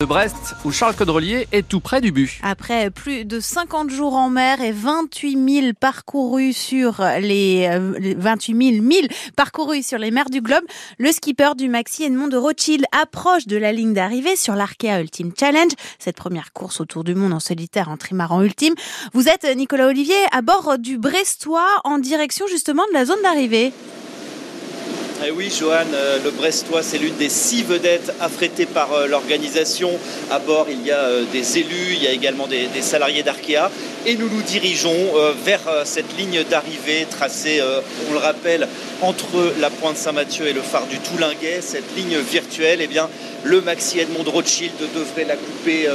de 0.00 0.06
Brest 0.06 0.54
où 0.64 0.70
Charles 0.70 0.94
Caudrelier 0.94 1.48
est 1.50 1.66
tout 1.66 1.80
près 1.80 2.00
du 2.00 2.12
but. 2.12 2.38
Après 2.44 2.88
plus 2.88 3.24
de 3.24 3.40
50 3.40 3.90
jours 3.90 4.14
en 4.14 4.30
mer 4.30 4.60
et 4.60 4.70
28 4.70 5.62
000 5.62 5.72
parcourus 5.72 6.52
sur 6.52 7.02
les, 7.20 7.68
28 8.16 8.74
000 8.74 8.84
milles 8.84 9.08
parcourus 9.34 9.82
sur 9.82 9.98
les 9.98 10.12
mers 10.12 10.30
du 10.30 10.40
globe, 10.40 10.62
le 10.98 11.10
skipper 11.10 11.56
du 11.56 11.68
Maxi 11.68 12.04
Edmond 12.04 12.28
de 12.28 12.36
Rothschild 12.36 12.84
approche 12.92 13.48
de 13.48 13.56
la 13.56 13.72
ligne 13.72 13.92
d'arrivée 13.92 14.36
sur 14.36 14.54
l'Arkea 14.54 15.00
Ultimate 15.00 15.36
Challenge, 15.36 15.72
cette 15.98 16.16
première 16.16 16.52
course 16.52 16.80
autour 16.80 17.02
du 17.02 17.16
monde 17.16 17.32
en 17.32 17.40
solitaire 17.40 17.88
en 17.88 17.96
trimaran 17.96 18.40
ultime. 18.44 18.74
Vous 19.14 19.28
êtes 19.28 19.52
Nicolas 19.56 19.88
Olivier 19.88 20.14
à 20.30 20.42
bord 20.42 20.78
du 20.78 20.96
Brestois 20.96 21.66
en 21.82 21.98
direction 21.98 22.46
justement 22.46 22.84
de 22.86 22.94
la 22.94 23.04
zone 23.04 23.20
d'arrivée. 23.24 23.72
Eh 25.26 25.32
oui, 25.32 25.50
Johan, 25.50 25.78
euh, 25.94 26.18
le 26.22 26.30
Brestois, 26.30 26.84
c'est 26.84 26.98
l'une 26.98 27.16
des 27.16 27.28
six 27.28 27.64
vedettes 27.64 28.12
affrétées 28.20 28.66
par 28.66 28.92
euh, 28.92 29.08
l'organisation. 29.08 29.90
À 30.30 30.38
bord, 30.38 30.66
il 30.70 30.86
y 30.86 30.92
a 30.92 31.00
euh, 31.00 31.24
des 31.32 31.58
élus, 31.58 31.94
il 31.94 32.04
y 32.04 32.06
a 32.06 32.12
également 32.12 32.46
des, 32.46 32.68
salariés 32.82 33.24
d'Arkea. 33.24 33.68
Et 34.06 34.14
nous 34.14 34.28
nous 34.28 34.42
dirigeons 34.42 35.12
vers 35.44 35.60
cette 35.84 36.16
ligne 36.16 36.44
d'arrivée 36.48 37.06
tracée, 37.10 37.60
on 38.08 38.12
le 38.12 38.18
rappelle, 38.18 38.66
entre 39.02 39.52
la 39.60 39.68
pointe 39.70 39.96
Saint-Mathieu 39.96 40.46
et 40.46 40.52
le 40.52 40.62
phare 40.62 40.86
du 40.86 40.98
Toulinguet. 40.98 41.60
Cette 41.60 41.96
ligne 41.96 42.16
virtuelle, 42.18 42.78
eh 42.80 42.86
bien, 42.86 43.10
le 43.42 43.60
Maxi 43.60 43.98
Edmond 43.98 44.30
Rothschild 44.30 44.72
devrait 44.94 45.24
la 45.24 45.36
couper 45.36 45.88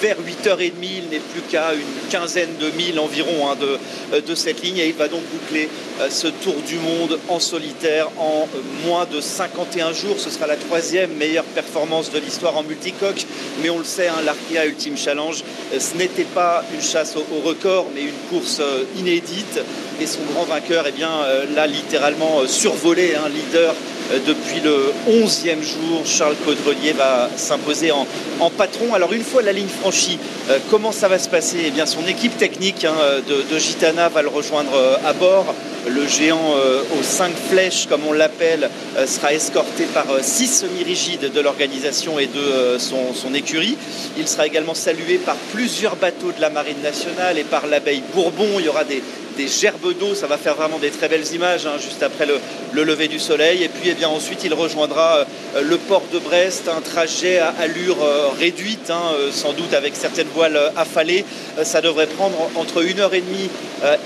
vers 0.00 0.16
8h30. 0.16 0.72
Il 0.82 1.08
n'est 1.10 1.20
plus 1.20 1.42
qu'à 1.42 1.74
une 1.74 2.08
quinzaine 2.10 2.56
de 2.60 2.70
milles 2.70 2.98
environ 2.98 3.50
hein, 3.50 3.56
euh, 3.62 4.20
de, 4.20 4.34
cette 4.34 4.62
ligne 4.62 4.78
et 4.78 4.88
il 4.88 4.94
va 4.94 5.08
donc 5.08 5.22
boucler 5.32 5.68
ce 6.08 6.28
tour 6.28 6.54
du 6.66 6.76
monde 6.76 7.18
en 7.28 7.38
solitaire 7.38 8.08
en 8.18 8.48
moins 8.86 9.06
de 9.06 9.20
51 9.20 9.92
jours. 9.92 10.16
Ce 10.18 10.30
sera 10.30 10.46
la 10.46 10.56
troisième 10.56 11.12
meilleure 11.14 11.44
performance 11.44 12.10
de 12.10 12.18
l'histoire 12.18 12.56
en 12.56 12.62
multicoque. 12.62 13.26
Mais 13.62 13.70
on 13.70 13.78
le 13.78 13.84
sait, 13.84 14.08
hein, 14.08 14.22
l'Arkea 14.24 14.66
Ultime 14.66 14.96
Challenge, 14.96 15.42
ce 15.78 15.96
n'était 15.96 16.24
pas 16.24 16.64
une 16.74 16.82
chasse 16.82 17.16
au, 17.16 17.40
record, 17.46 17.86
mais 17.94 18.02
une 18.02 18.28
course 18.30 18.60
inédite. 18.98 19.60
Et 20.00 20.06
son 20.06 20.20
grand 20.32 20.44
vainqueur, 20.44 20.84
eh 20.88 20.92
bien, 20.92 21.10
l'a 21.54 21.66
littéralement 21.66 22.46
survolé, 22.46 23.14
hein, 23.14 23.28
leader 23.28 23.74
euh, 24.12 24.18
depuis 24.26 24.60
le 24.60 24.92
11e 25.08 25.62
jour. 25.62 26.02
Charles 26.04 26.36
Caudrelier 26.44 26.92
va 26.92 27.28
s'imposer 27.36 27.92
en, 27.92 28.06
patron. 28.50 28.94
Alors 28.94 29.12
une 29.12 29.22
fois 29.22 29.42
la 29.42 29.52
ligne 29.52 29.68
franchie, 29.68 30.18
euh, 30.48 30.58
comment 30.70 30.92
ça 30.92 31.08
va 31.08 31.18
se 31.18 31.28
passer? 31.28 31.58
Eh 31.66 31.70
bien 31.70 31.86
son 31.86 32.06
équipe 32.06 32.36
technique 32.36 32.84
hein, 32.84 32.94
de, 33.28 33.58
Gitana 33.58 34.08
va 34.08 34.22
le 34.22 34.28
rejoindre 34.28 34.72
euh, 34.74 34.96
à 35.04 35.12
bord. 35.12 35.54
Le 35.88 36.06
géant 36.06 36.54
aux 36.98 37.02
cinq 37.02 37.32
flèches, 37.50 37.86
comme 37.88 38.06
on 38.06 38.12
l'appelle, 38.12 38.68
sera 39.06 39.32
escorté 39.32 39.84
par 39.84 40.06
six 40.20 40.46
semi-rigides 40.46 41.32
de 41.32 41.40
l'organisation 41.40 42.18
et 42.18 42.26
de 42.26 42.78
son, 42.78 43.34
écurie. 43.34 43.76
Il 44.18 44.28
sera 44.28 44.46
également 44.46 44.74
salué 44.74 45.18
par 45.18 45.36
plusieurs 45.52 45.96
bateaux 45.96 46.32
de 46.32 46.40
la 46.40 46.50
Marine 46.50 46.80
nationale 46.82 47.38
et 47.38 47.44
par 47.44 47.66
l'abeille 47.66 48.02
Bourbon. 48.14 48.58
Il 48.58 48.66
y 48.66 48.68
aura 48.68 48.84
des, 48.84 49.02
gerbes 49.46 49.96
d'eau. 49.98 50.14
Ça 50.14 50.26
va 50.26 50.36
faire 50.36 50.54
vraiment 50.54 50.78
des 50.78 50.90
très 50.90 51.08
belles 51.08 51.32
images 51.32 51.64
hein, 51.64 51.78
juste 51.80 52.02
après 52.02 52.26
le, 52.26 52.84
lever 52.84 53.08
du 53.08 53.18
soleil. 53.18 53.62
Et 53.62 53.68
puis 53.68 53.88
eh 53.90 53.94
bien, 53.94 54.08
ensuite, 54.08 54.44
il 54.44 54.52
rejoindra 54.52 55.24
euh, 55.56 55.62
le 55.62 55.78
port 55.78 56.02
de 56.12 56.18
Brest, 56.18 56.68
un 56.68 56.82
trajet 56.82 57.38
à 57.38 57.54
allure 57.58 58.02
euh, 58.02 58.28
réduite, 58.38 58.90
hein, 58.90 59.00
euh, 59.14 59.30
sans 59.32 59.54
doute 59.54 59.72
avec 59.72 59.96
certaines 59.96 60.28
voiles 60.34 60.60
affalées. 60.76 61.24
ça 61.62 61.80
devrait 61.80 62.06
prendre 62.06 62.36
entre 62.56 62.82
1h30 62.82 63.22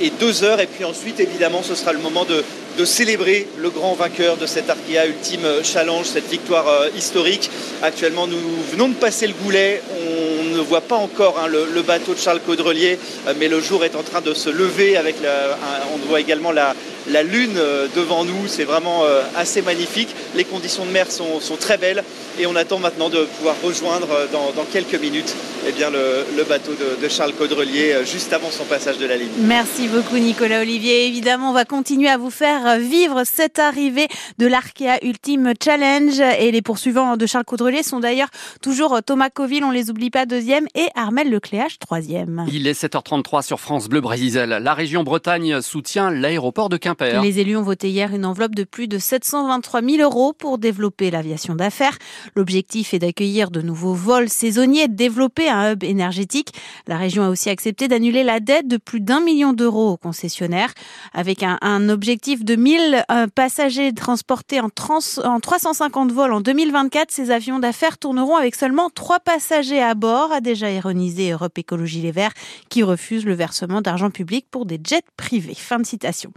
et 0.00 0.10
2h. 0.10 0.60
Et 0.60 0.66
puis 0.66 0.84
ensuite, 0.84 1.18
évidemment, 1.18 1.62
ce 1.64 1.74
sera 1.74 1.92
le 1.92 1.98
moment 1.98 2.24
de, 2.24 2.44
célébrer 2.84 3.46
le 3.58 3.70
grand 3.70 3.94
vainqueur 3.94 4.36
de 4.36 4.46
cette 4.46 4.68
Arkea 4.68 5.06
Ultime 5.06 5.46
Challenge, 5.62 6.04
cette 6.04 6.28
victoire 6.28 6.66
historique. 6.96 7.48
Actuellement, 7.82 8.26
nous 8.26 8.38
venons 8.72 8.88
de 8.88 8.94
passer 8.94 9.26
le 9.26 9.32
goulet. 9.32 9.80
On 9.96 10.56
ne 10.56 10.60
voit 10.60 10.80
pas 10.80 10.96
encore 10.96 11.38
hein, 11.38 11.48
le, 11.48 11.82
bateau 11.82 12.14
de 12.14 12.18
Charles 12.18 12.40
Caudrelier, 12.40 12.98
mais 13.38 13.48
le 13.48 13.60
jour 13.60 13.84
est 13.84 13.94
en 13.94 14.02
train 14.02 14.20
de 14.20 14.34
se 14.34 14.50
lever 14.50 14.96
avec 14.96 15.16
on 15.94 16.08
voit 16.08 16.20
également 16.20 16.50
la, 16.50 16.74
la 17.10 17.22
lune 17.22 17.56
euh, 17.56 17.86
devant 17.94 18.24
nous. 18.24 18.46
C'est 18.46 18.64
vraiment 18.64 19.04
euh, 19.04 19.22
assez 19.36 19.62
magnifique. 19.62 20.14
Les 20.34 20.44
conditions 20.44 20.84
de 20.86 20.90
mer 20.90 21.10
sont, 21.10 21.40
très 21.60 21.78
belles 21.78 22.02
et 22.38 22.46
on 22.46 22.56
attend 22.56 22.78
maintenant 22.78 23.08
de 23.08 23.24
pouvoir 23.36 23.54
rejoindre 23.62 24.08
euh, 24.10 24.26
dans, 24.32 24.64
quelques 24.72 25.00
minutes 25.00 25.34
eh 25.68 25.72
bien, 25.72 25.90
le, 25.90 26.44
bateau 26.44 26.72
de, 26.72 27.08
Charles 27.08 27.32
Caudrelier 27.32 27.96
juste 28.04 28.32
avant 28.32 28.50
son 28.50 28.64
passage 28.64 28.98
de 28.98 29.06
la 29.06 29.16
ligne. 29.16 29.28
Merci 29.38 29.88
beaucoup 29.88 30.16
Nicolas 30.16 30.60
Olivier. 30.60 31.06
Évidemment, 31.06 31.50
on 31.50 31.52
va 31.52 31.64
continuer 31.64 32.08
à 32.08 32.16
vous 32.18 32.30
faire 32.30 32.78
vivre 32.78 33.22
cette 33.24 33.58
arrivée 33.58 34.08
de 34.38 34.46
l'Arkea 34.46 34.98
Ultime 35.02 35.52
Challenge 35.62 36.20
et 36.40 36.50
les 36.50 36.62
poursuivants 36.62 37.16
de 37.16 37.26
Charles 37.26 37.44
Caudrelier 37.44 37.82
sont 37.82 38.00
d'ailleurs 38.00 38.28
toujours 38.62 38.98
Thomas 39.04 39.30
Coville, 39.30 39.64
on 39.64 39.70
les 39.70 39.90
oublie 39.90 40.10
pas, 40.10 40.26
deuxième 40.26 40.66
et 40.74 40.88
Armel 40.94 41.30
Lecléache, 41.30 41.78
troisième. 41.78 42.46
Il 42.52 42.66
est 42.66 42.82
7h33 42.82 43.42
sur 43.42 43.60
France 43.60 43.88
Bleu 43.88 44.00
Brésil. 44.00 44.34
La 44.34 44.74
région 44.74 45.04
Bretagne 45.04 45.60
soutient 45.60 46.10
l'aéroport 46.10 46.68
de 46.68 46.76
Quimper. 46.76 46.93
Les 47.00 47.40
élus 47.40 47.56
ont 47.56 47.62
voté 47.62 47.90
hier 47.90 48.14
une 48.14 48.24
enveloppe 48.24 48.54
de 48.54 48.64
plus 48.64 48.88
de 48.88 48.98
723 48.98 49.82
000 49.82 50.02
euros 50.02 50.32
pour 50.32 50.58
développer 50.58 51.10
l'aviation 51.10 51.54
d'affaires. 51.54 51.96
L'objectif 52.36 52.94
est 52.94 52.98
d'accueillir 52.98 53.50
de 53.50 53.60
nouveaux 53.60 53.94
vols 53.94 54.28
saisonniers 54.28 54.82
et 54.82 54.88
de 54.88 54.94
développer 54.94 55.48
un 55.48 55.72
hub 55.72 55.84
énergétique. 55.84 56.52
La 56.86 56.96
région 56.96 57.24
a 57.24 57.28
aussi 57.28 57.50
accepté 57.50 57.88
d'annuler 57.88 58.24
la 58.24 58.40
dette 58.40 58.68
de 58.68 58.76
plus 58.76 59.00
d'un 59.00 59.20
million 59.20 59.52
d'euros 59.52 59.92
aux 59.92 59.96
concessionnaires. 59.96 60.72
Avec 61.12 61.42
un, 61.42 61.88
objectif 61.88 62.44
de 62.44 62.56
1000 62.56 63.04
euh, 63.10 63.26
passagers 63.34 63.92
transportés 63.92 64.60
en, 64.60 64.68
en 65.24 65.40
350 65.40 66.12
vols 66.12 66.32
en 66.32 66.40
2024, 66.40 67.10
ces 67.10 67.30
avions 67.30 67.58
d'affaires 67.58 67.98
tourneront 67.98 68.36
avec 68.36 68.54
seulement 68.54 68.90
trois 68.90 69.20
passagers 69.20 69.82
à 69.82 69.94
bord, 69.94 70.32
a 70.32 70.40
déjà 70.40 70.70
ironisé 70.70 71.30
Europe 71.30 71.58
Écologie 71.58 72.00
Les 72.00 72.12
Verts, 72.12 72.32
qui 72.68 72.82
refuse 72.82 73.24
le 73.24 73.34
versement 73.34 73.80
d'argent 73.80 74.10
public 74.10 74.46
pour 74.50 74.66
des 74.66 74.80
jets 74.82 75.02
privés. 75.16 75.54
Fin 75.54 75.78
de 75.78 75.86
citation. 75.86 76.32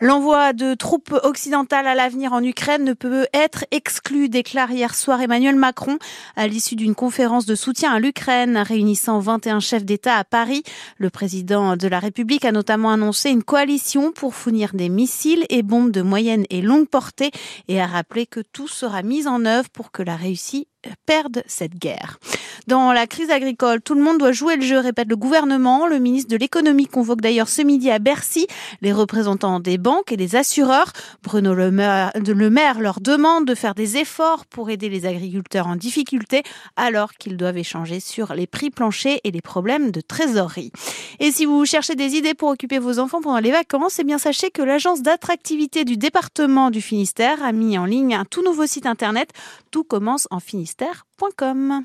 L'envoi 0.00 0.52
de 0.52 0.74
troupes 0.74 1.14
occidentales 1.22 1.86
à 1.86 1.94
l'avenir 1.94 2.32
en 2.32 2.42
Ukraine 2.42 2.84
ne 2.84 2.92
peut 2.92 3.26
être 3.32 3.64
exclu, 3.70 4.28
déclare 4.28 4.70
hier 4.70 4.94
soir 4.94 5.20
Emmanuel 5.20 5.56
Macron 5.56 5.98
à 6.36 6.46
l'issue 6.46 6.76
d'une 6.76 6.94
conférence 6.94 7.46
de 7.46 7.54
soutien 7.54 7.92
à 7.92 7.98
l'Ukraine 7.98 8.56
réunissant 8.58 9.18
21 9.18 9.60
chefs 9.60 9.84
d'État 9.84 10.16
à 10.16 10.24
Paris. 10.24 10.62
Le 10.98 11.10
président 11.10 11.76
de 11.76 11.88
la 11.88 11.98
République 11.98 12.44
a 12.44 12.52
notamment 12.52 12.90
annoncé 12.90 13.30
une 13.30 13.42
coalition 13.42 14.12
pour 14.12 14.34
fournir 14.34 14.74
des 14.74 14.88
missiles 14.88 15.46
et 15.50 15.62
bombes 15.62 15.90
de 15.90 16.02
moyenne 16.02 16.44
et 16.50 16.62
longue 16.62 16.88
portée 16.88 17.30
et 17.68 17.80
a 17.80 17.86
rappelé 17.86 18.26
que 18.26 18.40
tout 18.40 18.68
sera 18.68 19.02
mis 19.02 19.26
en 19.26 19.44
œuvre 19.44 19.68
pour 19.70 19.90
que 19.90 20.02
la 20.02 20.16
réussite 20.16 20.68
perdent 21.06 21.42
cette 21.46 21.78
guerre. 21.78 22.18
Dans 22.66 22.92
la 22.92 23.06
crise 23.06 23.30
agricole, 23.30 23.80
tout 23.80 23.94
le 23.94 24.02
monde 24.02 24.18
doit 24.18 24.32
jouer 24.32 24.56
le 24.56 24.62
jeu, 24.62 24.78
répète 24.78 25.08
le 25.08 25.16
gouvernement. 25.16 25.86
Le 25.86 25.98
ministre 25.98 26.30
de 26.30 26.36
l'économie 26.36 26.86
convoque 26.86 27.20
d'ailleurs 27.20 27.48
ce 27.48 27.62
midi 27.62 27.90
à 27.90 28.00
Bercy 28.00 28.48
les 28.82 28.92
représentants 28.92 29.60
des 29.60 29.78
banques 29.78 30.10
et 30.10 30.16
des 30.16 30.34
assureurs. 30.34 30.92
Bruno 31.22 31.54
Le 31.54 31.70
Maire, 31.70 32.10
le 32.16 32.50
maire 32.50 32.80
leur 32.80 33.00
demande 33.00 33.46
de 33.46 33.54
faire 33.54 33.74
des 33.74 33.98
efforts 33.98 34.46
pour 34.46 34.70
aider 34.70 34.88
les 34.88 35.06
agriculteurs 35.06 35.68
en 35.68 35.76
difficulté 35.76 36.42
alors 36.76 37.12
qu'ils 37.12 37.36
doivent 37.36 37.58
échanger 37.58 38.00
sur 38.00 38.34
les 38.34 38.46
prix 38.46 38.70
planchers 38.70 39.20
et 39.22 39.30
les 39.30 39.42
problèmes 39.42 39.90
de 39.90 40.00
trésorerie. 40.00 40.72
Et 41.20 41.30
si 41.30 41.44
vous 41.46 41.64
cherchez 41.64 41.94
des 41.94 42.16
idées 42.16 42.34
pour 42.34 42.48
occuper 42.48 42.78
vos 42.78 42.98
enfants 42.98 43.20
pendant 43.20 43.38
les 43.38 43.52
vacances, 43.52 43.98
eh 43.98 44.04
bien 44.04 44.18
sachez 44.18 44.50
que 44.50 44.62
l'agence 44.62 45.02
d'attractivité 45.02 45.84
du 45.84 45.96
département 45.96 46.70
du 46.70 46.80
Finistère 46.80 47.42
a 47.44 47.52
mis 47.52 47.78
en 47.78 47.84
ligne 47.84 48.14
un 48.14 48.24
tout 48.24 48.42
nouveau 48.42 48.66
site 48.66 48.86
internet. 48.86 49.30
Tout 49.70 49.84
commence 49.84 50.26
en 50.30 50.40
Finistère 50.40 50.75
ministère.com. 50.78 51.84